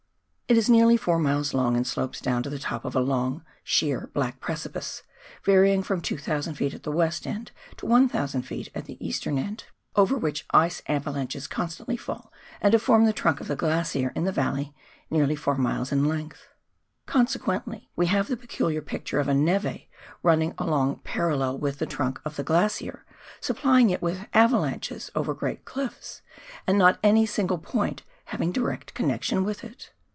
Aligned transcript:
It 0.51 0.57
is 0.57 0.69
nearly 0.69 0.97
four 0.97 1.17
miles 1.17 1.53
long 1.53 1.77
and 1.77 1.87
slopes 1.87 2.19
down 2.19 2.43
to 2.43 2.49
the 2.49 2.59
top 2.59 2.83
of 2.83 2.93
a 2.93 2.99
long, 2.99 3.41
sheer, 3.63 4.09
black 4.13 4.41
precipice, 4.41 5.01
varying 5.45 5.81
from 5.81 6.01
200 6.01 6.51
ft. 6.53 6.73
at 6.75 6.83
the 6.83 6.91
west 6.91 7.25
end 7.25 7.53
to 7.77 7.85
1,000 7.85 8.41
ft. 8.43 8.67
at 8.75 8.83
the 8.83 8.97
eastern 8.99 9.37
end, 9.37 9.63
over 9.95 10.17
which 10.17 10.45
ice 10.51 10.81
avalanches 10.89 11.47
con 11.47 11.67
stantly 11.69 11.97
fall 11.97 12.33
and 12.59 12.73
have 12.73 12.81
formed 12.83 13.07
the 13.07 13.13
trunk 13.13 13.39
of 13.39 13.47
the 13.47 13.55
glacier 13.55 14.11
in 14.13 14.25
the 14.25 14.31
valley, 14.33 14.73
nearly 15.09 15.37
four 15.37 15.55
miles 15.55 15.89
in 15.89 16.03
length. 16.03 16.49
Consequently 17.05 17.89
we 17.95 18.07
have 18.07 18.27
the 18.27 18.35
peculiar 18.35 18.81
picture 18.81 19.21
of 19.21 19.29
a 19.29 19.33
neve 19.33 19.85
running 20.21 20.53
along 20.57 20.97
parallel 21.05 21.59
uith 21.59 21.77
the 21.77 21.85
trunk 21.85 22.19
of 22.25 22.35
the 22.35 22.43
glacier, 22.43 23.05
supplying 23.39 23.89
it 23.89 24.01
with 24.01 24.27
avalanches 24.33 25.09
over 25.15 25.33
great 25.33 25.63
cliffs, 25.63 26.21
and 26.67 26.77
not 26.77 26.95
at 26.95 26.99
any 27.03 27.25
single 27.25 27.57
point 27.57 28.03
having 28.25 28.51
direct 28.51 28.93
connection 28.93 29.45
ivith 29.45 29.63
it. 29.63 29.93